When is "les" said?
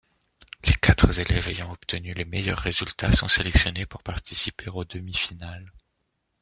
0.65-0.73, 2.15-2.25